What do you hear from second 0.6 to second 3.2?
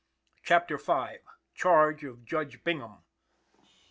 V. CHARGE OF JUDGE BINGHAM.